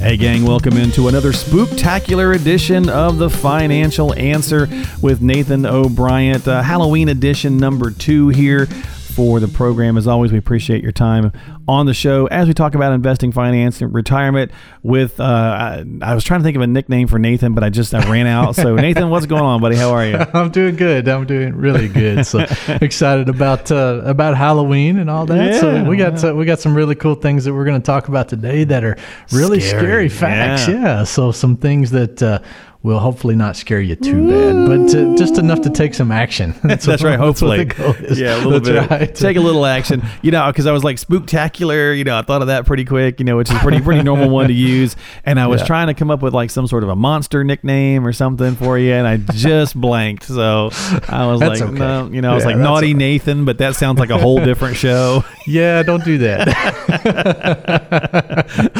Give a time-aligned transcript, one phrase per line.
[0.00, 4.66] Hey, gang, welcome into another spooktacular edition of the Financial Answer
[5.02, 6.40] with Nathan O'Brien.
[6.40, 8.66] Uh, Halloween edition number two here
[9.10, 9.96] for the program.
[9.96, 11.32] As always, we appreciate your time
[11.68, 14.50] on the show as we talk about investing, finance, and retirement.
[14.82, 17.70] With uh, I, I, was trying to think of a nickname for Nathan, but I
[17.70, 18.56] just I ran out.
[18.56, 19.76] So Nathan, what's going on, buddy?
[19.76, 20.16] How are you?
[20.34, 21.08] I'm doing good.
[21.08, 22.24] I'm doing really good.
[22.26, 25.52] So excited about uh, about Halloween and all that.
[25.54, 27.86] Yeah, so we got uh, we got some really cool things that we're going to
[27.86, 28.96] talk about today that are
[29.32, 30.68] really scary, scary facts.
[30.68, 30.74] Yeah.
[30.74, 31.04] yeah.
[31.04, 32.40] So some things that uh,
[32.82, 36.54] will hopefully not scare you too bad, but uh, just enough to take some action.
[36.62, 37.18] That's, that's right.
[37.18, 37.70] Hopefully,
[38.14, 38.90] yeah, a little that's bit.
[38.90, 39.14] Right.
[39.14, 40.02] Take a little action.
[40.22, 41.96] You know, because I was like spooktacular.
[41.96, 43.18] You know, I thought of that pretty quick.
[43.18, 44.94] You know, which is pretty pretty normal one to use.
[45.24, 45.66] And I was yeah.
[45.66, 48.78] trying to come up with like some sort of a monster nickname or something for
[48.78, 50.24] you, and I just blanked.
[50.24, 50.70] So
[51.08, 51.78] I was that's like, okay.
[51.78, 52.98] no, you know, I was yeah, like naughty okay.
[52.98, 55.24] Nathan, but that sounds like a whole different show.
[55.46, 56.46] Yeah, don't do that.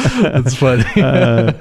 [0.21, 0.85] that's funny.
[0.95, 1.51] Uh,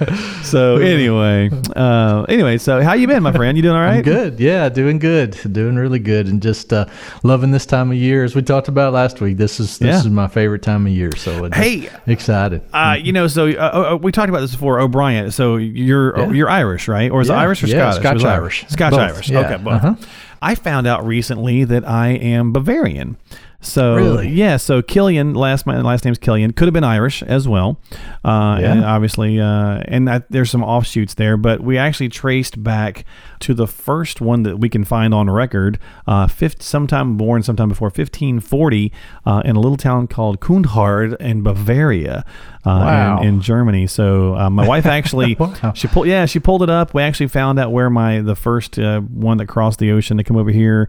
[0.42, 1.50] so anyway.
[1.74, 3.56] Uh, anyway, so how you been, my friend?
[3.56, 3.96] You doing all right?
[3.96, 4.40] I'm good.
[4.40, 5.32] Yeah, doing good.
[5.52, 6.86] Doing really good, and just uh,
[7.22, 8.24] loving this time of year.
[8.24, 9.98] As we talked about last week, this is this yeah.
[9.98, 11.14] is my favorite time of year.
[11.16, 12.62] So hey, excited.
[12.72, 14.80] Uh, you know, so uh, uh, we talked about this before.
[14.80, 15.30] O'Brien.
[15.30, 16.30] So you're yeah.
[16.30, 17.10] you're Irish, right?
[17.10, 17.34] Or is yeah.
[17.34, 18.22] it Irish or yeah, Scottish?
[18.22, 18.64] Scotch Irish.
[18.68, 18.92] Scotch.
[18.94, 19.30] Irish.
[19.30, 19.84] Okay, both.
[19.84, 19.94] Uh-huh.
[20.42, 23.16] I found out recently that I am Bavarian.
[23.62, 24.28] So really?
[24.28, 27.78] yeah, so Killian last my last name's Killian could have been Irish as well,
[28.24, 28.72] uh, yeah.
[28.72, 33.04] and obviously, uh, and I, there's some offshoots there, but we actually traced back
[33.40, 37.68] to the first one that we can find on record, uh, fifth, sometime born sometime
[37.68, 38.92] before 1540,
[39.26, 42.24] uh, in a little town called Kundhard in Bavaria,
[42.64, 43.20] wow.
[43.20, 43.86] in, in, Germany.
[43.86, 45.72] So uh, my wife actually wow.
[45.74, 46.94] she pulled yeah she pulled it up.
[46.94, 50.36] We actually found out where my the first one that crossed the ocean to come
[50.36, 50.88] over here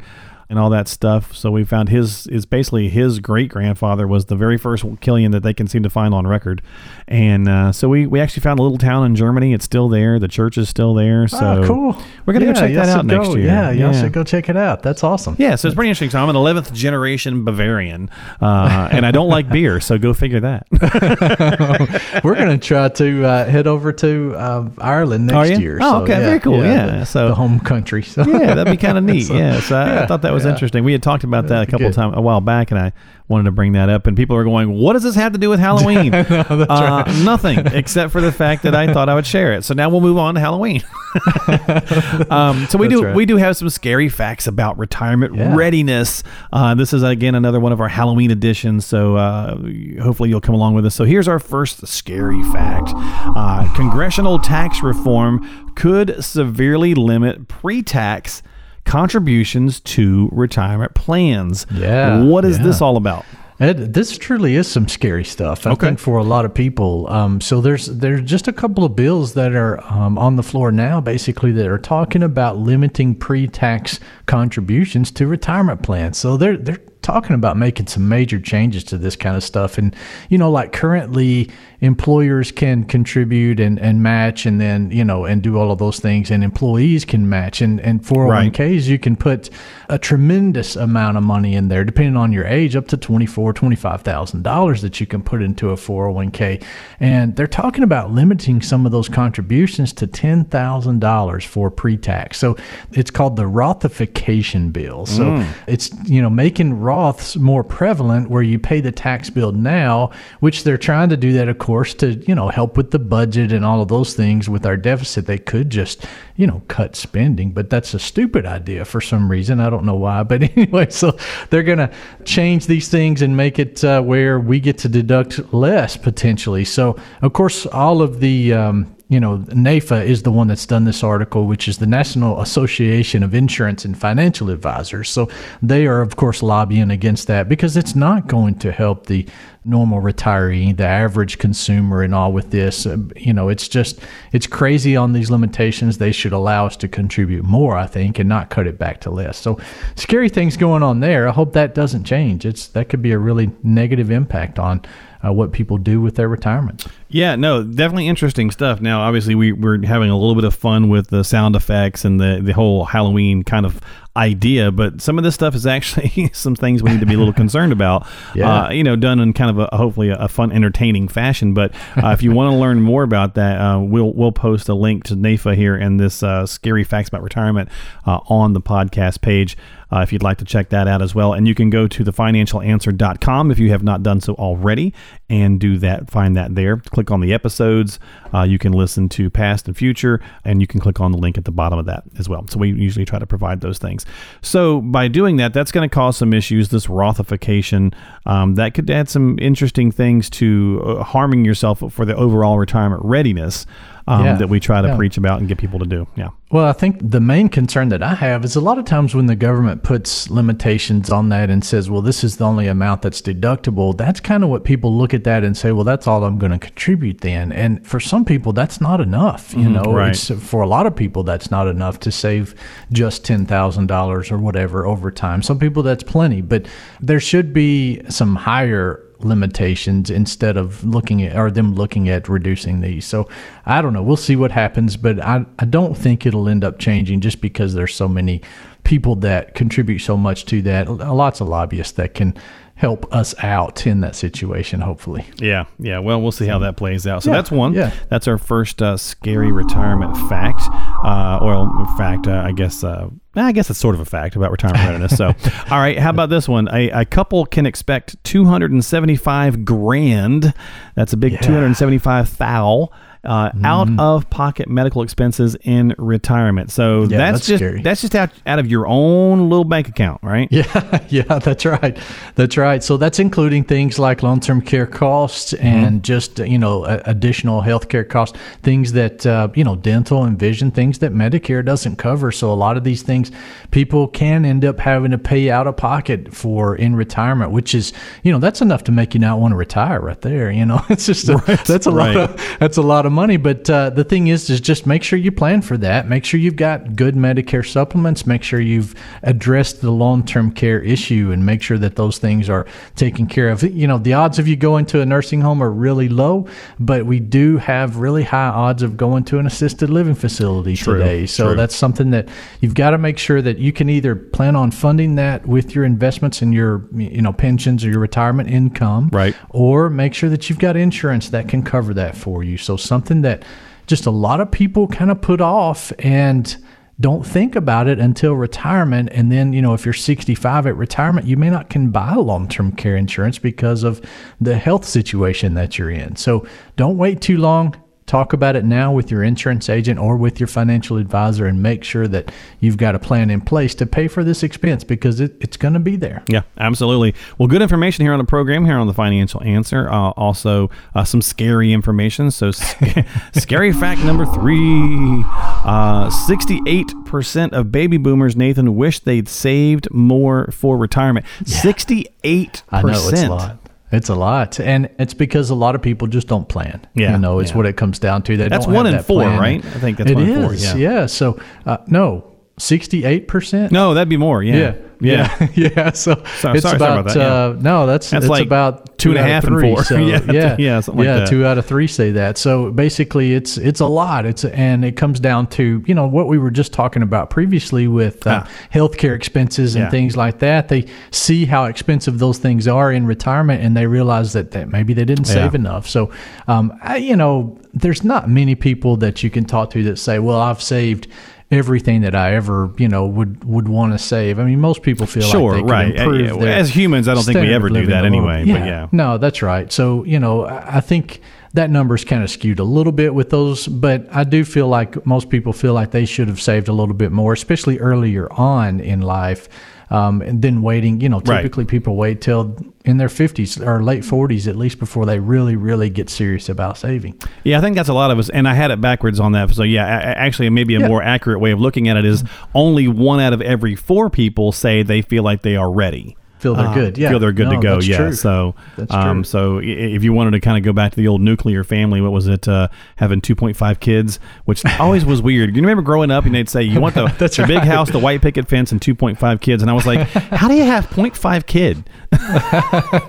[0.52, 1.34] and all that stuff.
[1.34, 5.44] So we found his is basically his great grandfather was the very first Killian that
[5.44, 6.62] they can seem to find on record,
[7.08, 9.54] and uh, so we, we actually found a little town in Germany.
[9.54, 10.20] It's still there.
[10.20, 11.30] The church is still there.
[11.30, 12.04] So oh, cool.
[12.26, 13.46] We're gonna yeah, go check that out next year.
[13.46, 14.02] Yeah, you yeah.
[14.02, 14.84] should go check it out.
[14.84, 15.38] That's awesome.
[15.40, 16.10] Yeah, so it's pretty interesting.
[16.10, 18.10] So I'm an 11th generation Bavarian,
[18.42, 19.80] uh, and I don't like beer.
[19.80, 20.68] So go figure that.
[22.24, 25.80] We're gonna try to uh, head over to uh, Ireland next year.
[25.82, 26.64] Oh, so, okay, yeah, very cool.
[26.64, 28.04] Yeah, the, so the home country.
[28.04, 28.24] So.
[28.26, 29.24] Yeah, that'd be kind of neat.
[29.24, 30.84] so, yeah, so I, I, thought that was interesting.
[30.84, 32.94] We had talked about that a couple times a while back, and I
[33.32, 34.06] wanted to bring that up.
[34.06, 36.26] And people are going, "What does this have to do with Halloween?" no,
[36.70, 37.24] uh, right.
[37.24, 39.64] Nothing, except for the fact that I thought I would share it.
[39.64, 40.84] So now we'll move on to Halloween.
[42.30, 43.16] um, so we That's do right.
[43.16, 45.56] we do have some scary facts about retirement yeah.
[45.56, 46.24] readiness.
[46.54, 48.86] Uh, this is again another one of our Halloween editions.
[48.86, 49.58] So uh,
[50.02, 50.96] hopefully you'll come along with us.
[50.96, 58.44] So here's our first scary fact: uh, congressional tax reform could severely limit pre-tax
[58.86, 61.66] contributions to retirement plans.
[61.72, 62.24] Yeah.
[62.24, 62.64] What is yeah.
[62.66, 63.26] this all about?
[63.60, 65.68] Ed, this truly is some scary stuff.
[65.68, 65.88] I okay.
[65.88, 67.08] think for a lot of people.
[67.10, 70.72] Um, so there's there's just a couple of bills that are um, on the floor
[70.72, 76.18] now, basically that are talking about limiting pre-tax contributions to retirement plans.
[76.18, 79.78] So they're they're talking about making some major changes to this kind of stuff.
[79.78, 79.96] And,
[80.30, 85.42] you know, like currently employers can contribute and, and match and then, you know, and
[85.42, 87.62] do all of those things and employees can match.
[87.62, 88.82] And, and 401ks, right.
[88.84, 89.50] you can put
[89.92, 94.82] a tremendous amount of money in there, depending on your age, up to $24,000, $25,000
[94.82, 96.64] that you can put into a 401k.
[97.02, 102.38] And they're talking about limiting some of those contributions to $10,000 for pre tax.
[102.38, 102.56] So
[102.94, 105.06] it's called the Rothification Bill.
[105.06, 105.48] So mm.
[105.68, 110.64] it's, you know, making Roths more prevalent where you pay the tax bill now, which
[110.64, 113.66] they're trying to do that, of course, to, you know, help with the budget and
[113.66, 115.26] all of those things with our deficit.
[115.26, 116.06] They could just,
[116.38, 119.60] you know, cut spending, but that's a stupid idea for some reason.
[119.60, 120.24] I don't know why.
[120.24, 121.18] But anyway, so
[121.50, 121.92] they're going to
[122.26, 126.66] change these things and make it uh, where we get to deduct less potentially.
[126.66, 130.86] So, of course, all of the, um, you know, NAIFA is the one that's done
[130.86, 135.10] this article, which is the National Association of Insurance and Financial Advisors.
[135.10, 135.28] So
[135.62, 139.28] they are, of course, lobbying against that because it's not going to help the
[139.66, 142.86] normal retiree, the average consumer, and all with this.
[142.86, 144.00] Uh, you know, it's just,
[144.32, 145.98] it's crazy on these limitations.
[145.98, 149.10] They should allow us to contribute more, I think, and not cut it back to
[149.10, 149.38] less.
[149.38, 149.60] So
[149.98, 151.28] scary things going on there.
[151.28, 152.46] I hope that doesn't change.
[152.46, 154.82] It's, that could be a really negative impact on
[155.24, 156.86] uh, what people do with their retirement.
[157.10, 158.82] Yeah, no, definitely interesting stuff.
[158.82, 162.20] Now, obviously, we, we're having a little bit of fun with the sound effects and
[162.20, 163.82] the, the whole Halloween kind of
[164.16, 167.18] idea, but some of this stuff is actually some things we need to be a
[167.18, 168.08] little concerned about.
[168.34, 168.66] Yeah.
[168.66, 171.54] Uh, you know, done in kind of a hopefully a, fun, entertaining fashion.
[171.54, 174.74] But uh, if you want to learn more about that, uh, we'll we'll post a
[174.74, 177.70] link to NAIFA here and this uh, scary facts about retirement
[178.06, 179.58] uh, on the podcast page.
[179.92, 181.34] Uh, if you'd like to check that out as well.
[181.34, 184.94] And you can go to thefinancialanswer.com if you have not done so already
[185.30, 186.10] and do that.
[186.10, 186.78] Find that there.
[186.78, 188.00] Click on the episodes.
[188.34, 191.38] Uh, you can listen to past and future, and you can click on the link
[191.38, 192.46] at the bottom of that as well.
[192.48, 194.06] So we usually try to provide those things.
[194.42, 196.70] So by doing that, that's going to cause some issues.
[196.70, 197.94] This Rothification
[198.26, 203.04] um, that could add some interesting things to uh, harming yourself for the overall retirement
[203.04, 203.66] readiness.
[204.08, 204.36] Um, Yeah.
[204.36, 204.96] that we try to Yeah.
[204.96, 206.08] preach about and get people to do.
[206.16, 206.30] Yeah.
[206.52, 209.28] Well, I think the main concern that I have is a lot of times when
[209.28, 213.22] the government puts limitations on that and says, well, this is the only amount that's
[213.22, 216.38] deductible, that's kind of what people look at that and say, well, that's all I'm
[216.40, 217.52] going to contribute then.
[217.54, 219.54] And for some people, that's not enough.
[219.56, 220.10] You know, right.
[220.10, 222.54] it's, for a lot of people, that's not enough to save
[222.92, 225.42] just $10,000 or whatever over time.
[225.42, 226.66] Some people, that's plenty, but
[227.00, 232.82] there should be some higher limitations instead of looking at or them looking at reducing
[232.82, 233.06] these.
[233.06, 233.28] So
[233.66, 234.04] I don't know.
[234.04, 237.74] We'll see what happens, but I, I don't think it'll end up changing just because
[237.74, 238.42] there's so many
[238.84, 240.90] people that contribute so much to that.
[240.90, 242.36] Lots of lobbyists that can
[242.82, 245.24] help us out in that situation, hopefully.
[245.38, 246.00] Yeah, yeah.
[246.00, 247.22] Well, we'll see how that plays out.
[247.22, 247.74] So Yeah, that's one.
[247.74, 247.94] yeah.
[248.10, 250.64] That's our first uh, scary retirement fact.
[251.06, 252.84] Uh, well, fact, uh, I guess.
[252.84, 255.16] Uh, I guess it's sort of a fact about retirement readiness.
[255.16, 255.28] So,
[255.72, 255.98] all right.
[255.98, 256.68] How about this one?
[256.74, 260.54] A, a couple can expect two hundred and seventy-five grand.
[260.96, 262.90] That's a big two hundred and seventy-five thou.
[263.24, 266.72] Uh, out of pocket medical expenses in retirement.
[266.72, 267.82] So Yeah, that's, that's just scary.
[267.84, 270.48] that's just out, out of your own little bank account, right?
[270.62, 271.98] Yeah, yeah, that's right.
[272.36, 272.84] That's right.
[272.84, 278.38] So that's including things like long-term care costs and just you know additional healthcare costs,
[278.64, 282.32] things that uh, you know dental and vision, things that Medicare doesn't cover.
[282.32, 283.32] So a lot of these things
[283.70, 287.94] people can end up having to pay out of pocket for in retirement, which is
[288.24, 290.52] you know that's enough to make you not want to retire right there.
[290.52, 291.36] You know, it's just a,
[291.68, 292.16] that's a right.
[292.16, 293.38] lot of that's a lot of money.
[293.38, 296.08] But uh, the thing is, is just make sure you plan for that.
[296.08, 298.26] Make sure you've got good Medicare supplements.
[298.26, 302.66] Make sure you've addressed the long-term care issue, and make sure that those things are
[302.96, 303.62] taken care of.
[303.64, 306.48] You know, the odds of you going to a nursing home are really low,
[306.80, 311.26] but we do have really high odds of going to an assisted living facility today.
[311.26, 311.56] So true.
[311.56, 312.28] that's something that
[312.60, 315.84] you've got to make sure that you can either plan on funding that with your
[315.86, 319.36] investments and your you know pensions or your retirement income, Right.
[319.50, 322.58] or make sure that you've got insurance that can cover that for you.
[322.58, 323.44] So something that
[323.88, 326.56] just a lot of people kind of put off and
[327.00, 329.10] don't think about it until retirement.
[329.12, 332.74] And then you know if you're 65 at retirement you may not can buy long-term
[332.74, 334.02] care insurance because of
[334.40, 336.16] the health situation that you're in.
[336.16, 336.46] So
[336.76, 337.76] don't wait too long
[338.12, 341.82] talk about it now with your insurance agent or with your financial advisor and make
[341.82, 342.30] sure that
[342.60, 345.74] you've got a plan in place to pay for this expense because it, it's going
[345.74, 347.16] to be there Yeah, absolutely.
[347.38, 349.90] Well, good information here on the program, here on the Financial Answer.
[349.90, 352.32] Uh, also, uh, some scary information.
[352.32, 355.24] So, sc- scary fact number three
[355.64, 361.26] uh, 68% of baby boomers, Nathan, wish they'd saved more for retirement.
[361.44, 362.64] 68%.
[362.70, 363.61] I know it's a lot.
[363.92, 366.86] It's a lot, and it's because a lot of people just don't plan.
[366.94, 367.58] Yeah, you know, it's yeah.
[367.58, 368.38] what it comes down to.
[368.38, 369.40] They That's don't one in that four, plan.
[369.40, 369.66] right?
[369.66, 371.06] I think that's It one in four, is, yeah.
[371.08, 372.31] So, uh, no,
[372.62, 373.72] sixty-eight percent.
[373.72, 374.44] No, that'd be more.
[374.44, 374.56] Yeah.
[374.56, 374.76] Yeah.
[375.04, 375.48] Yeah.
[375.56, 375.70] Yeah.
[375.76, 375.92] yeah.
[375.94, 377.26] So Sorry- it's sorry- sorry about, about that, yeah.
[377.26, 379.84] uh, no, that's That's it's like about two and a half and four.
[379.84, 382.38] So, Yeah, yeah, yeah, something like yeah, two out of three say that.
[382.38, 384.28] So basically, it's it's a lot.
[384.28, 387.88] It's and it comes down to you know what we were just talking about previously
[387.88, 388.50] with uh, Ah.
[388.72, 390.68] healthcare expenses and things like that.
[390.68, 394.94] They see how expensive those things are in retirement, and they realize that, that maybe
[394.94, 395.90] they didn't save enough.
[395.90, 396.12] So,
[396.48, 400.20] um, I, you know, there's not many people that you can talk to that say,
[400.20, 401.08] "Well, I've saved."
[401.52, 404.40] Everything that I ever, you know, would would want to save.
[404.40, 405.96] I mean, most people feel Sure, like right.
[405.96, 408.88] Improve yeah, as humans, I don't think we ever do that anyway, but yeah.
[408.94, 409.72] No, that's right.
[409.72, 411.20] So, you know, I think
[411.54, 415.06] that number's kind of skewed a little bit with those, but I do feel like
[415.06, 418.80] most people feel like they should have saved a little bit more, especially earlier on
[418.80, 419.50] in life.
[419.90, 421.42] Um, and then waiting, you know, Right.
[421.42, 422.56] typically people wait till
[422.86, 426.78] in their 50s or late 40s at least before they really, really get serious about
[426.78, 427.16] saving.
[427.44, 429.50] Yeah, I think that's a lot of us, and I had it backwards on that.
[429.50, 430.88] So yeah, actually, maybe a Yeah.
[430.88, 432.24] more accurate way of looking at it is
[432.56, 436.16] only one out of every four people say they feel like they are ready.
[436.42, 436.98] Feel they're uh, good.
[436.98, 437.76] Yeah, feel they're good No, to go.
[437.76, 437.98] that's Yeah.
[437.98, 438.14] true.
[438.14, 438.56] So,
[438.90, 442.02] um, so if you wanted to kind of go back to the old nuclear family,
[442.02, 442.48] what was it?
[442.48, 445.56] Uh, having 2.5 kids, which always was weird.
[445.56, 447.68] You remember growing up, and they'd say you want the, That's the big right.
[447.68, 450.64] house, the white picket fence, and 2.5 kids, and I was like, how do you
[450.64, 451.84] have 0.5 kid?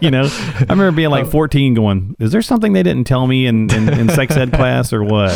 [0.00, 3.46] you know, I remember being like 14, going, is there something they didn't tell me
[3.46, 5.32] in, in, in sex ed class or what?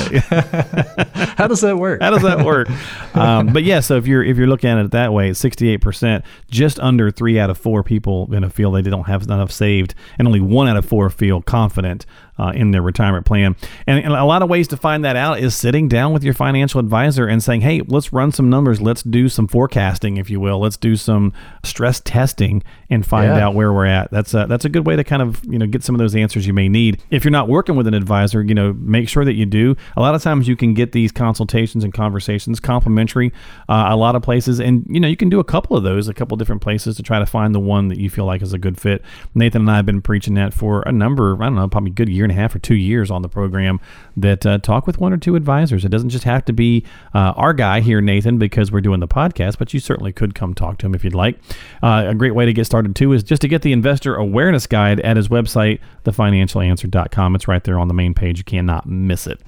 [1.37, 2.01] How does that work?
[2.03, 2.69] How does that work?
[3.17, 5.81] um, but yeah, so if you're if you're looking at it that way, sixty eight
[5.81, 9.51] percent, just under three out of four people going to feel they don't have enough
[9.51, 12.05] saved, and only one out of four feel confident
[12.39, 13.57] uh, in their retirement plan.
[13.87, 16.35] And, and a lot of ways to find that out is sitting down with your
[16.35, 18.81] financial advisor and saying, "Hey, let's run some numbers.
[18.81, 20.59] Let's do some forecasting, if you will.
[20.59, 21.33] Let's do some
[21.65, 23.47] stress testing and find Yeah.
[23.47, 25.67] out where we're at." That's a, that's a good way to kind of you know
[25.67, 27.01] get some of those answers you may need.
[27.11, 29.75] If you're not working with an advisor, you know, make sure that you do.
[29.97, 33.33] A lot of times you can get these consultations and conversations complimentary.
[33.69, 36.09] Uh, a lot of places, and you know, you can do a couple of those,
[36.09, 38.53] a couple different places to try to find the one that you feel like is
[38.53, 39.03] a good fit.
[39.35, 41.95] Nathan and I have been preaching that for a number, I don't know, probably a
[41.95, 43.81] good year and a half or two years on the program.
[44.17, 45.85] That uh, talk with one or two advisors.
[45.85, 49.09] It doesn't just have to be uh, our guy here, Nathan, because we're doing the
[49.09, 51.39] podcast, but you certainly could come talk to him if you'd like.
[51.83, 54.67] Uh, a great way to get started too is just to get the investor awareness
[54.67, 57.35] guide at his website, thefinancialanswer.com.
[57.35, 58.39] It's right there on the main page.
[58.39, 59.41] You cannot miss it.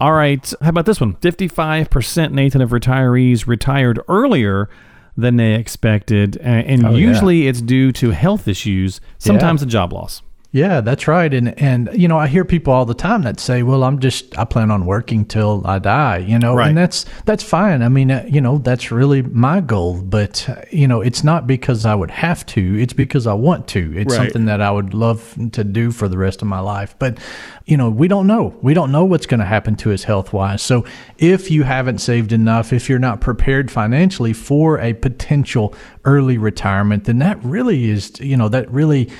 [0.00, 0.52] All right.
[0.60, 1.14] How about this one?
[1.16, 4.68] 55% Nathan of retirees retired earlier
[5.16, 6.36] than they expected.
[6.36, 7.08] a- And Oh, yeah.
[7.08, 10.22] usually it's due to health issues, sometimes a job loss.
[10.52, 11.34] Yeah, that's right.
[11.34, 14.38] And and you know, I hear people all the time that say, "Well, I'm just
[14.38, 16.68] I plan on working till I die," you know, Right.
[16.68, 17.82] and that's that's fine.
[17.82, 21.84] I mean, uh, you know, that's really my goal, but you know, it's not because
[21.84, 22.78] I would have to.
[22.80, 23.92] It's because I want to.
[23.96, 24.22] It's Right.
[24.24, 26.94] something that I would love to do for the rest of my life.
[26.98, 27.18] But
[27.66, 28.54] you know, we don't know.
[28.62, 30.62] We don't know what's going to happen to us health wise.
[30.62, 30.84] So
[31.18, 35.74] if you haven't saved enough, if you're not prepared financially for a potential
[36.04, 39.10] early retirement, then that really is, you know, that really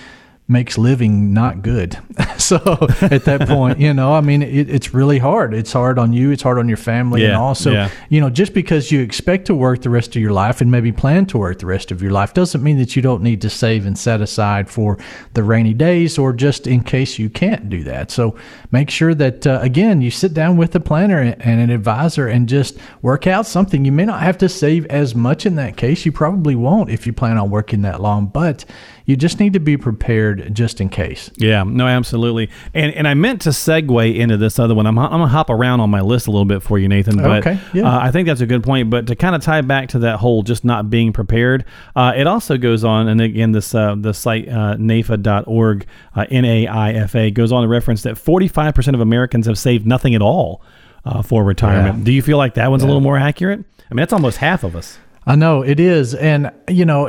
[0.49, 1.99] makes living not good.
[2.39, 2.57] so
[3.01, 5.53] at that point, you know, I mean, it, it's really hard.
[5.55, 6.31] It's hard on you.
[6.31, 7.91] It's hard on your family, and Yeah, also, yeah.
[8.11, 10.93] you know, just because you expect to work the rest of your life and maybe
[10.93, 13.51] plan to work the rest of your life doesn't mean that you don't need to
[13.51, 14.97] save and set aside for
[15.35, 18.11] the rainy days or just in case you can't do that.
[18.13, 18.37] So
[18.71, 22.49] make sure that uh, again you sit down with a planner and an advisor and
[22.49, 23.85] just work out something.
[23.85, 26.07] You may not have to save as much in that case.
[26.07, 28.65] You probably won't if you plan on working that long, but
[29.07, 31.31] you just need to be prepared just in case.
[31.37, 32.51] Yeah, no, absolutely.
[32.75, 34.87] And and I meant to segue into this other one.
[34.87, 37.17] I'm, I'm gonna hop around on my list a little bit for you, Nathan.
[37.17, 37.89] But Okay, yeah.
[37.89, 38.91] uh, I think that's a good point.
[38.91, 42.27] But to kind of tie back to that whole just not being prepared, uh, it
[42.27, 43.09] also goes on.
[43.09, 47.53] And again, this uh, the site uh, NAIFA.org, uh, N A I F A, goes
[47.53, 50.63] on to reference that 45 percent of Americans have saved nothing at all
[51.05, 51.99] uh, for retirement.
[51.99, 52.05] Yeah.
[52.05, 53.61] Do you feel like that one's a little more accurate?
[53.89, 54.99] I mean, that's almost half of us.
[55.25, 56.15] I know it is.
[56.15, 57.09] And, you know,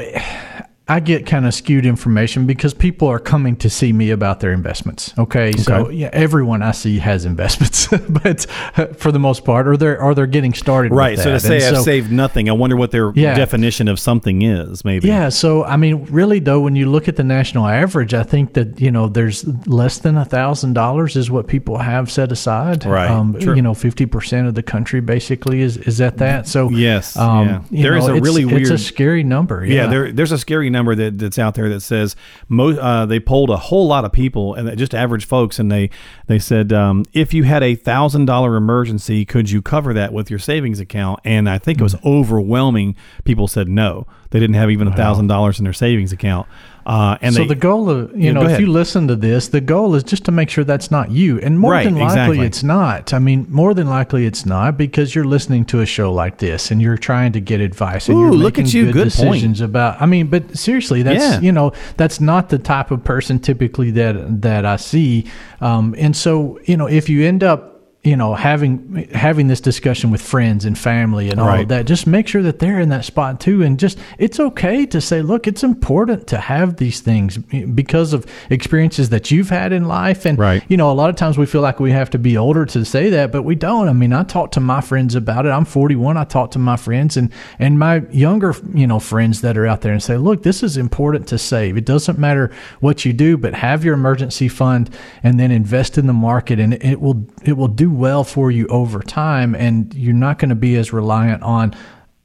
[0.90, 4.54] I get kind of skewed information because people are coming to see me about their
[4.54, 5.14] investments.
[5.18, 5.52] Okay.
[5.52, 10.02] So, yeah, everyone I see has investments, but uh, for the most part, or they're,
[10.02, 10.94] or they're getting started.
[10.94, 11.20] Right.
[11.20, 13.36] So to say And I've so- saved nothing, I wonder what their Yeah.
[13.36, 14.86] definition of something is.
[14.86, 15.10] Maybe.
[15.10, 18.54] Yeah, so I mean, really though, when you look at the national average, I think
[18.54, 22.86] that you know there's less than a thousand dollars is what people have set aside.
[22.86, 23.56] Right, Um, true.
[23.56, 26.48] You know, fifty percent of the country basically is is at that.
[26.48, 27.82] So Yes, um, yeah.
[27.84, 29.66] There is know, a it's- really it's a scary number.
[29.66, 32.16] Yeah, Yeah, there, there's a scary number that, that's out there that says
[32.48, 35.90] most uh, they polled a whole lot of people and just average folks, and they
[36.28, 40.30] they said um, if you had a thousand dollar emergency, could you cover that with
[40.30, 41.20] your savings account?
[41.24, 42.96] And I think it was overwhelming.
[43.24, 46.48] People said no, they didn't have even a thousand dollars in their savings account.
[46.88, 49.50] Uh, and so they, the goal of you Yeah, know if you listen to this,
[49.50, 52.06] the goal is just to make sure that's not you, and more Right, than likely
[52.06, 52.40] exactly.
[52.46, 53.14] it's not.
[53.14, 56.72] I mean, more than likely it's not because you're listening to a show like this
[56.72, 58.86] and you're trying to get advice and Ooh, you're look making at you.
[58.86, 59.34] good, Good point.
[59.34, 60.02] decisions about.
[60.02, 61.42] I mean, but seriously, that's Yeah.
[61.42, 65.26] you know that's not the type of person typically that that I see,
[65.60, 67.77] um, and so you know if you end up
[68.08, 71.62] you know having having this discussion with friends and family and all Right.
[71.64, 73.58] of that just make sure that they're in that spot too.
[73.66, 78.26] And just it's okay to say look it's important to have these things because of
[78.50, 80.26] experiences that you've had in life.
[80.26, 80.64] And Right.
[80.70, 82.86] you know a lot of times we feel like we have to be older to
[82.86, 83.88] say that but we don't.
[83.90, 85.50] I mean i talk to my friends about it.
[85.50, 89.58] I'm 41 i talk to my friends and and my younger you know friends that
[89.58, 91.76] are out there and say look this is important to save.
[91.78, 94.90] It doesn't matter what you do but have your emergency fund
[95.24, 98.68] and then invest in the market and it will it will do well for you
[98.68, 101.74] over time and you're not going to be as reliant on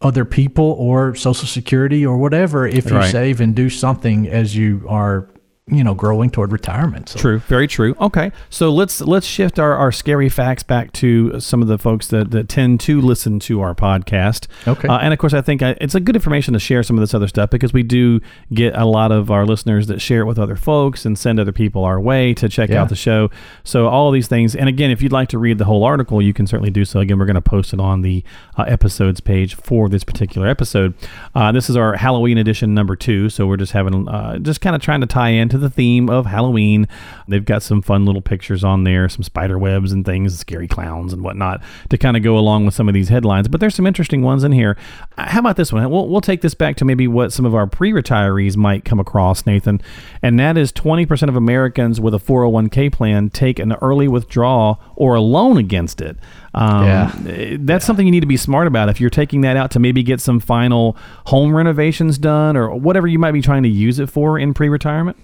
[0.01, 3.11] other people or social security or whatever if you Right.
[3.11, 5.29] save and do something as you are
[5.69, 7.09] you know growing toward retirement.
[7.11, 7.19] So.
[7.21, 7.95] True, very true.
[8.01, 12.09] Okay, so let's let's shift our, our scary facts back to some of the folks
[12.09, 14.49] that, that tend to listen to our podcast.
[14.67, 16.97] Okay, uh, and of course, I think I, it's a good information to share some
[16.97, 18.21] of this other stuff because we do
[18.53, 21.53] get a lot of our listeners that share it with other folks and send other
[21.53, 22.83] people our way to check Yeah.
[22.83, 23.31] out the show.
[23.63, 26.21] So all of these things, and again, if you'd like to read the whole article,
[26.21, 26.99] you can certainly do so.
[26.99, 28.25] Again, we're going to post it on the
[28.59, 30.95] uh, episodes page for this particular episode.
[31.37, 34.75] Uh, this is our Halloween edition number two, so we're just having uh, just kind
[34.75, 36.89] of trying to tie into the theme of Halloween.
[37.29, 41.13] They've got some fun little pictures on there, some spider webs and things, scary clowns
[41.13, 43.49] and whatnot to kind of go along with some of these headlines.
[43.49, 44.77] But there's some interesting ones in here.
[45.19, 45.89] Uh, How about this one?
[45.91, 49.45] We'll, we'll take this back to maybe what some of our pre-retirees might come across,
[49.45, 49.81] Nathan,
[50.23, 55.15] and that is 20% of Americans with a 401k plan take an early withdrawal or
[55.15, 56.17] a loan against it.
[56.55, 57.13] Um, Yeah.
[57.59, 60.03] That's something you need to be smart about if you're taking that out to maybe
[60.03, 64.11] get some final home renovations done or whatever you might be trying to use it
[64.11, 65.17] for in pre-retirement.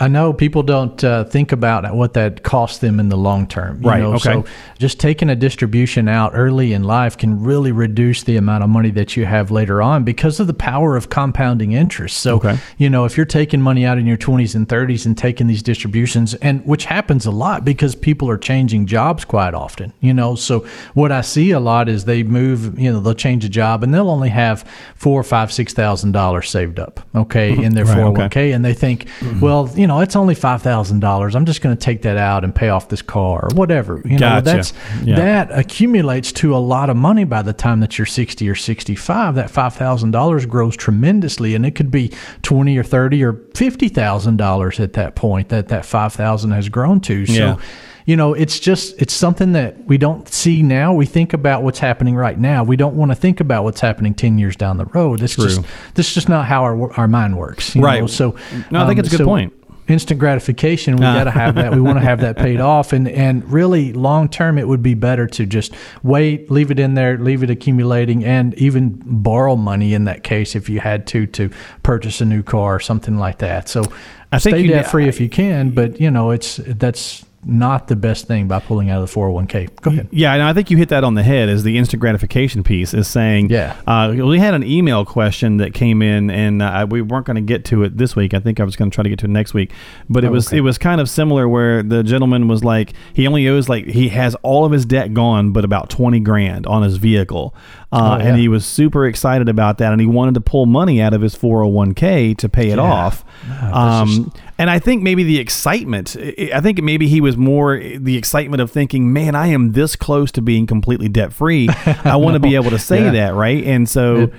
[0.00, 3.82] I know people don't uh, think about what that costs them in the long term.
[3.82, 4.32] you Right, know, okay.
[4.32, 4.44] So
[4.78, 8.90] just taking a distribution out early in life can really reduce the amount of money
[8.92, 12.16] that you have later on because of the power of compounding interest.
[12.16, 12.56] So, Okay.
[12.78, 15.62] you know, if you're taking money out in your 20s and 30s and taking these
[15.62, 20.34] distributions, and which happens a lot because people are changing jobs quite often, you know.
[20.34, 23.84] So what I see a lot is they move, you know, they'll change a job
[23.84, 24.64] and they'll only have
[24.96, 28.52] four, five, six thousand dollars saved up, okay, in their Right, 401k okay.
[28.52, 29.06] and they think,
[29.40, 31.34] well, you know, it's only five thousand dollars.
[31.34, 34.00] I'm just going to take that out and pay off this car or whatever.
[34.04, 34.44] You know, Gotcha.
[34.44, 34.72] that's
[35.02, 35.16] Yeah.
[35.16, 39.34] that accumulates to a lot of money by the time that you're 60 or 65.
[39.34, 42.12] That five thousand dollars grows tremendously, and it could be
[42.42, 46.68] twenty or thirty or fifty thousand dollars at that point that that five thousand has
[46.68, 47.26] grown to.
[47.26, 47.32] So.
[47.32, 47.56] Yeah.
[48.04, 50.92] You know, it's just it's something that we don't see now.
[50.92, 52.64] We think about what's happening right now.
[52.64, 55.20] We don't want to think about what's happening ten years down the road.
[55.20, 55.44] That's True.
[55.44, 55.60] just
[55.94, 57.76] this is just not how our our mind works.
[57.76, 58.00] you Right.
[58.00, 58.08] know?
[58.08, 58.34] So
[58.72, 59.52] No, I think it's a um, good so point.
[59.88, 60.96] Instant gratification.
[60.96, 61.14] We Ah.
[61.14, 61.74] got to have that.
[61.74, 64.94] We want to have that paid off, and and really long term, it would be
[64.94, 69.92] better to just wait, leave it in there, leave it accumulating, and even borrow money
[69.92, 71.50] in that case if you had to to
[71.82, 73.68] purchase a new car or something like that.
[73.68, 73.82] So
[74.30, 77.96] I think stay debt free if you can, but you know it's that's not the
[77.96, 79.80] best thing by pulling out of the 401k.
[79.80, 80.08] Go ahead.
[80.12, 81.48] Yeah, and I think you hit that on the head.
[81.48, 83.50] Is the instant gratification piece is saying?
[83.50, 83.76] Yeah.
[83.86, 87.40] Uh, we had an email question that came in, and uh, we weren't going to
[87.40, 88.32] get to it this week.
[88.32, 89.72] I think I was going to try to get to it next week,
[90.08, 90.58] but it Oh, was okay.
[90.58, 94.10] it was kind of similar where the gentleman was like he only owes like he
[94.10, 97.54] has all of his debt gone, but about twenty grand on his vehicle,
[97.92, 98.28] uh, Oh, yeah.
[98.30, 101.20] and he was super excited about that, and he wanted to pull money out of
[101.20, 102.82] his four hundred one k to pay it Yeah.
[102.82, 103.24] off.
[103.48, 106.16] that's Um, and I think maybe the excitement,
[106.54, 110.30] I think maybe he was more the excitement of thinking, man, I am this close
[110.32, 111.68] to being completely debt free.
[112.04, 113.10] I want to be able to say Yeah.
[113.12, 113.62] that, right?
[113.64, 114.30] And so,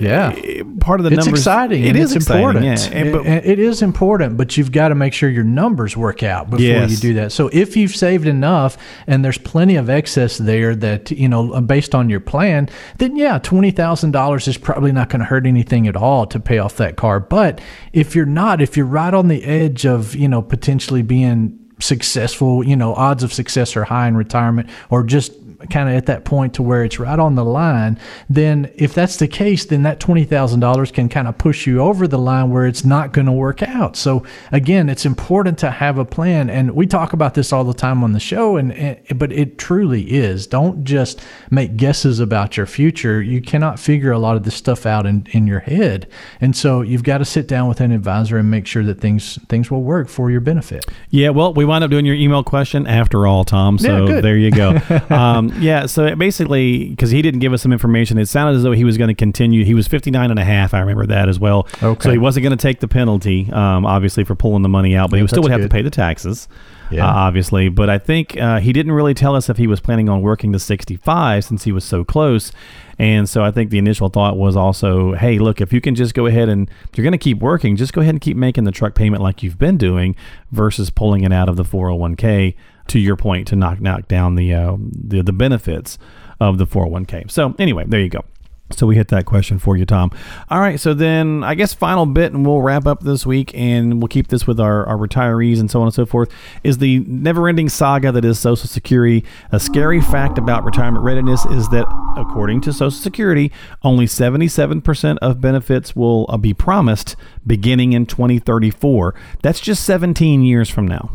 [0.00, 0.32] Yeah.
[0.80, 1.40] part of the it's numbers.
[1.40, 1.84] exciting.
[1.84, 2.64] It is exciting, important.
[2.64, 2.98] Yeah.
[2.98, 6.22] And, but, and it is important, but you've got to make sure your numbers work
[6.22, 6.90] out before Yes.
[6.90, 7.32] you do that.
[7.32, 11.60] So if you've saved enough and there's plenty of excess there that you know uh,
[11.60, 15.46] based on your plan, then yeah, twenty thousand dollars is probably not going to hurt
[15.46, 17.18] anything at all to pay off that car.
[17.20, 17.60] But
[17.92, 22.64] if you're not, if you're right on the edge of you know potentially being successful,
[22.64, 25.32] you know, odds of success are high in retirement or just
[25.70, 27.98] kind of at that point to where it's right on the line,
[28.30, 32.18] then if that's the case, then that $20,000 can kind of push you over the
[32.18, 33.96] line where it's not going to work out.
[33.96, 36.48] So again, it's important to have a plan.
[36.48, 39.58] And we talk about this all the time on the show, and, and but it
[39.58, 40.46] truly is.
[40.46, 43.20] Don't just make guesses about your future.
[43.20, 46.08] You cannot figure a lot of this stuff out in, in your head.
[46.40, 49.38] And so you've got to sit down with an advisor and make sure that things
[49.48, 50.86] things will work for your benefit.
[51.10, 53.78] yeah, well, we wound up doing your email question after all, Tom.
[53.78, 54.80] So Yeah, there you go.
[55.10, 58.62] um, yeah, so it basically, because he didn't give us some information, it sounded as
[58.62, 59.64] though he was going to continue.
[59.64, 60.74] He was 59 and a half.
[60.74, 61.66] I remember that as well.
[61.82, 62.08] Okay.
[62.08, 65.10] So he wasn't going to take the penalty, um, obviously, for pulling the money out,
[65.10, 66.48] but he still would have to pay the taxes.
[66.90, 67.06] Yeah.
[67.06, 67.68] uh, obviously.
[67.68, 70.52] But I think uh, he didn't really tell us if he was planning on working
[70.52, 72.50] to 65 since he was so close.
[72.98, 76.14] And so I think the initial thought was also, hey, look, if you can just
[76.14, 78.64] go ahead and if you're going to keep working, just go ahead and keep making
[78.64, 80.16] the truck payment like you've been doing
[80.50, 82.54] versus pulling it out of the 401k.
[82.88, 85.98] To your point, to knock knock down the uh, the the benefits
[86.40, 87.30] of the 401k.
[87.30, 88.24] So anyway, there you go.
[88.70, 90.10] So we hit that question for you, Tom.
[90.50, 90.78] All right.
[90.78, 94.28] So then I guess final bit, and we'll wrap up this week, and we'll keep
[94.28, 96.30] this with our, our retirees and so on and so forth,
[96.62, 99.24] is the never ending saga that is Social Security.
[99.52, 101.86] A scary fact about retirement readiness is that,
[102.18, 103.50] according to Social Security,
[103.82, 109.14] only 77% of benefits will uh, be promised beginning in 2034.
[109.42, 111.10] That's just 17 years from now.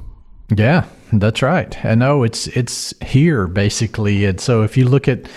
[0.49, 0.85] Yeah,
[1.21, 1.83] that's right.
[1.85, 5.27] I know it's it's here basically, and so if you look at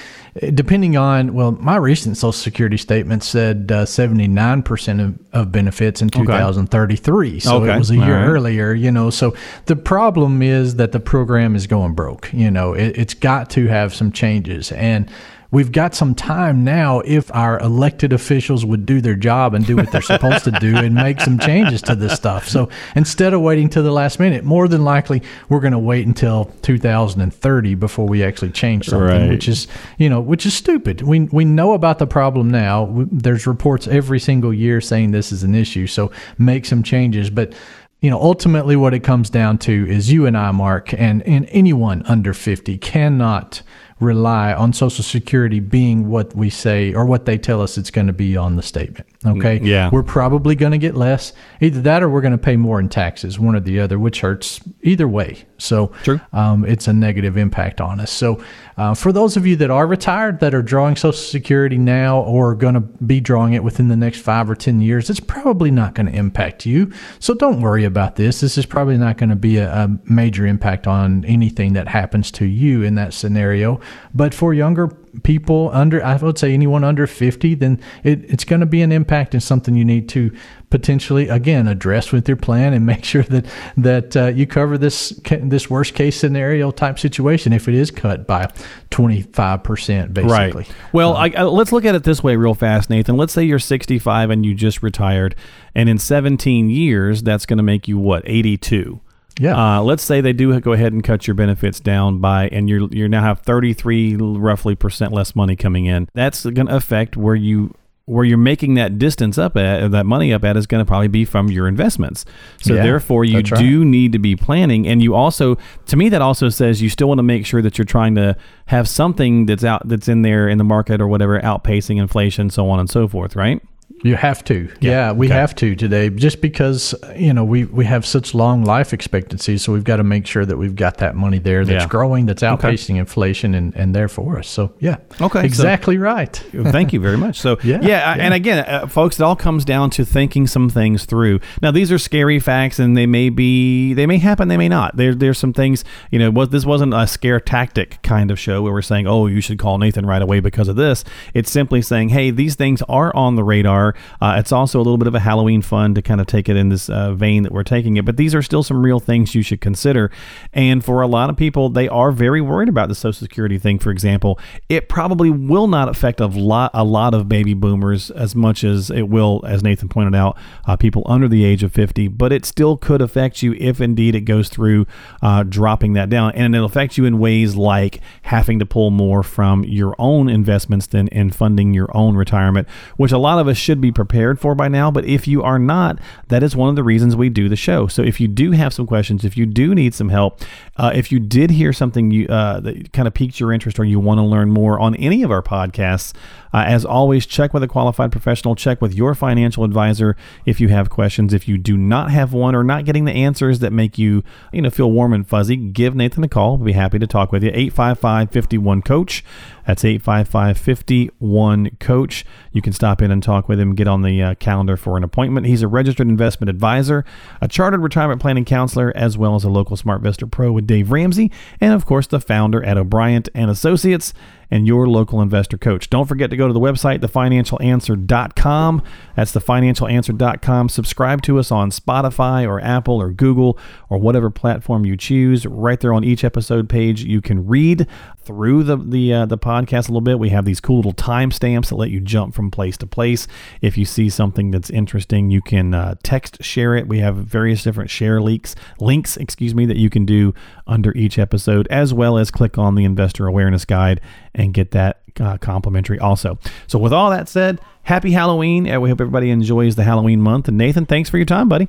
[0.55, 5.53] depending on well, my recent Social Security statement said uh, seventy nine percent of of
[5.53, 7.41] benefits in 2033.
[7.41, 7.75] So Okay.
[7.75, 8.27] it was a year right.
[8.29, 9.11] earlier, you know.
[9.11, 9.35] So
[9.67, 12.31] the problem is that the program is going broke.
[12.33, 14.73] You know, it, it's got to have some changes.
[14.73, 15.11] And
[15.51, 19.77] we've got some time now if our elected officials would do their job and do
[19.77, 22.49] what they're supposed to do and make some changes to this stuff.
[22.49, 26.07] So instead of waiting to the last minute, more than likely we're going to wait
[26.07, 29.29] until 2030 before we actually change something, Right.
[29.29, 29.67] which is,
[29.99, 31.03] you know, which is stupid.
[31.03, 33.07] We we know about the problem now.
[33.11, 35.87] There's reports every single year saying this is an issue.
[35.87, 37.53] So make some changes, but
[38.01, 41.49] you know, ultimately what it comes down to is you and I, Mark, and, and
[41.51, 43.63] anyone under 50 cannot
[44.01, 48.07] rely on Social Security being what we say or what they tell us it's going
[48.07, 49.07] to be on the statement.
[49.25, 49.61] Okay.
[49.63, 49.89] yeah.
[49.91, 51.33] We're probably going to get less.
[51.61, 54.21] Either that or we're going to pay more in taxes, one or the other, which
[54.21, 55.45] hurts either way.
[55.59, 56.21] So True.
[56.33, 58.11] um, it's a negative impact on us.
[58.11, 58.43] So,
[58.77, 62.55] uh, for those of you that are retired, that are drawing Social Security now or
[62.55, 65.95] going to be drawing it within the next five or 10 years, it's probably not
[65.95, 66.93] going to impact you.
[67.19, 68.41] So, don't worry about this.
[68.41, 72.31] This is probably not going to be a, a major impact on anything that happens
[72.33, 73.81] to you in that scenario.
[74.15, 74.89] But for younger
[75.23, 78.93] people under, I would say anyone under 50, then it, it's going to be an
[78.93, 80.37] impact and something you need to
[80.69, 85.11] potentially again address with your plan and make sure that that uh, you cover this
[85.43, 88.47] this worst case scenario type situation if it is cut by
[88.91, 90.75] 25% basically Right.
[90.93, 93.17] Well, I, I, let's look at it this way, real fast, Nathan.
[93.17, 95.35] Let's say you're 65 and you just retired,
[95.75, 99.01] and in 17 years, that's going to make you what 82.
[99.39, 99.79] Yeah.
[99.79, 102.89] Uh, let's say they do go ahead and cut your benefits down by, and you're
[102.91, 106.09] you now have 33 roughly percent less money coming in.
[106.15, 107.75] That's going to affect where you
[108.07, 111.09] where you're making that distance up at that money up at is going to probably
[111.09, 112.25] be from your investments.
[112.63, 113.45] So Yeah, therefore, you right.
[113.47, 117.09] do need to be planning, and you also, to me, that also says you still
[117.09, 120.49] want to make sure that you're trying to have something that's out that's in there
[120.49, 123.61] in the market or whatever outpacing inflation, so on and so forth, right?
[124.05, 124.69] You have to.
[124.81, 125.35] Yeah, we okay.
[125.35, 129.57] have to today just because, you know, we, we have such long life expectancy.
[129.59, 131.89] So we've got to make sure that we've got that money there that's Yeah.
[131.89, 134.49] growing, that's outpacing inflation and, and there for us.
[134.49, 134.97] So, yeah.
[135.21, 136.33] Okay, so- Exactly right.
[136.53, 137.41] Thank you very much.
[137.41, 140.69] So, yeah, Yeah, I- and again, uh, folks, it all comes down to thinking some
[140.69, 141.41] things through.
[141.63, 144.97] Now, these are scary facts, and they may be, they may happen, they may not.
[144.97, 148.63] There, there's some things, you know, was this wasn't a scare tactic kind of show
[148.63, 151.03] where we're saying, oh, you should call Nathan right away because of this.
[151.35, 153.86] It's simply saying, hey, these things are on the radar.
[154.21, 156.57] Uh, it's also a little bit of a Halloween fun to kind of take it
[156.57, 159.35] in this uh, vein that we're taking it, but these are still some real things
[159.35, 160.11] you should consider.
[160.53, 163.79] And for a lot of people, they are very worried about the Social Security thing.
[163.79, 168.35] For example, it probably will not affect a lot a lot of baby boomers as
[168.35, 172.09] much as it will, as Nathan pointed out, uh, people under the age of 50.
[172.09, 174.87] But it still could affect you if indeed it goes through
[175.23, 179.23] uh, dropping that down, and it'll affect you in ways like having to pull more
[179.23, 183.57] from your own investments than in funding your own retirement, which a lot of us
[183.57, 184.91] should be prepared for by now.
[184.91, 187.87] But if you are not, that is one of the reasons we do the show.
[187.87, 190.41] So if you do have some questions, if you do need some help,
[190.77, 193.85] uh, if you did hear something you uh, that kind of piqued your interest or
[193.85, 196.13] you want to learn more on any of our podcasts,
[196.57, 198.55] uh, as always, check with a qualified professional.
[198.55, 201.35] Check with your financial advisor if you have questions.
[201.35, 204.63] If you do not have one or not getting the answers that make you, you
[204.63, 206.57] know, feel warm and fuzzy, give Nathan a call.
[206.57, 207.51] We'll be happy to talk with you.
[207.53, 209.23] 855 51 Coach.
[209.67, 212.25] That's 855 51 Coach.
[212.53, 215.05] You can stop in and talk with him, get on the uh, calendar for an
[215.05, 215.47] appointment.
[215.47, 217.05] He's a registered investment advisor,
[217.41, 221.31] a chartered retirement planning counselor, as well as a local SmartVestor Pro with Dave Ramsey,
[221.61, 224.13] and of course, the founder at O'Brien and Associates
[224.51, 225.91] and your local investor coach.
[225.91, 228.83] Don't forget to go to the website, thefinancialanswer.com.
[229.15, 230.69] That's thefinancialanswer.com.
[230.69, 235.47] Subscribe to us on Spotify or Apple or Google or whatever platform you choose.
[235.47, 237.87] Right there on each episode page, you can read
[238.23, 240.19] through the the uh, the podcast a little bit.
[240.19, 243.29] We have these cool little timestamps that let you jump from place to place.
[243.61, 246.89] If you see something that's interesting, you can uh, text share it.
[246.89, 250.35] We have various different share links links, excuse me, that you can do
[250.67, 254.01] under each episode, as well as click on the investor awareness guide
[254.37, 256.39] and get that uh, complimentary also.
[256.69, 260.47] So with all that said, happy Halloween, we hope everybody enjoys the Halloween month.
[260.47, 261.69] And Nathan, thanks for your time, buddy.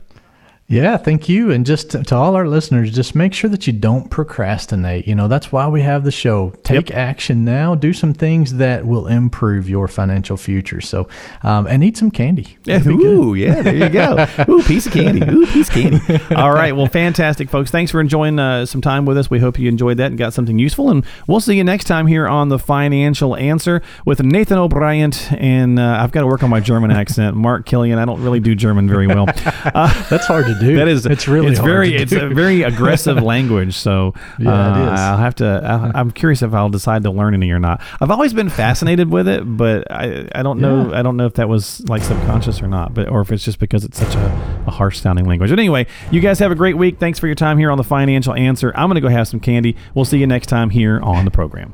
[0.69, 1.49] Yeah, thank you.
[1.51, 5.07] And just to, to all our listeners, just make sure that you don't procrastinate.
[5.07, 6.49] You know, that's why we have the show.
[6.63, 7.73] Take action now.
[7.73, 10.81] Do some things that will improve your financial future.
[10.81, 11.07] So,
[11.43, 12.57] um, and eat some candy.
[12.65, 13.05] Yeah, It'll good.
[13.05, 14.27] ooh, yeah, there you go.
[14.49, 15.21] Ooh, piece of candy.
[15.25, 16.25] Ooh, piece of candy.
[16.35, 17.71] All right, well, fantastic, folks.
[17.71, 19.29] Thanks for enjoying uh, some time with us.
[19.29, 20.89] We hope you enjoyed that and got something useful.
[20.89, 25.13] And we'll see you next time here on the Financial Answer with Nathan O'Brien.
[25.31, 27.37] And uh, I've got to work on my German accent.
[27.37, 27.99] Mark Killian.
[27.99, 29.27] I don't really do German very well.
[29.77, 30.75] Uh, That's hard to do.
[30.77, 32.25] that is it's really it's hard very it's do.
[32.25, 33.75] a very aggressive language.
[33.75, 34.95] So Yeah, uh.
[34.97, 35.61] I'll have to.
[35.63, 37.81] I'll, I'm curious if I'll decide to learn any or not.
[38.01, 40.99] I've always been fascinated with it, but I I don't know Yeah.
[40.99, 43.59] I don't know if that was like subconscious or not, but or if it's just
[43.59, 45.49] because it's such a, a harsh sounding language.
[45.49, 46.99] But anyway, you guys have a great week.
[46.99, 48.71] Thanks for your time here on the Financial Answer.
[48.75, 49.75] I'm gonna go have some candy.
[49.95, 51.73] We'll see you next time here on the program.